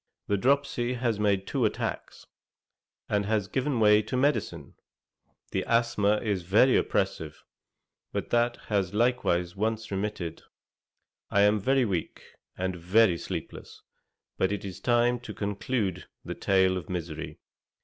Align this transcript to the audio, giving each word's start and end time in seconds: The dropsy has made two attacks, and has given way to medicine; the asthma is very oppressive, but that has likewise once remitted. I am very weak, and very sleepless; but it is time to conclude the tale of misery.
The 0.25 0.35
dropsy 0.35 0.95
has 0.95 1.19
made 1.19 1.45
two 1.45 1.63
attacks, 1.63 2.25
and 3.07 3.27
has 3.27 3.47
given 3.47 3.79
way 3.79 4.01
to 4.01 4.17
medicine; 4.17 4.73
the 5.51 5.63
asthma 5.67 6.17
is 6.23 6.41
very 6.41 6.75
oppressive, 6.75 7.43
but 8.11 8.31
that 8.31 8.57
has 8.69 8.95
likewise 8.95 9.55
once 9.55 9.91
remitted. 9.91 10.41
I 11.29 11.41
am 11.41 11.59
very 11.59 11.85
weak, 11.85 12.23
and 12.57 12.75
very 12.75 13.19
sleepless; 13.19 13.83
but 14.39 14.51
it 14.51 14.65
is 14.65 14.79
time 14.79 15.19
to 15.19 15.35
conclude 15.35 16.07
the 16.25 16.33
tale 16.33 16.77
of 16.77 16.89
misery. 16.89 17.37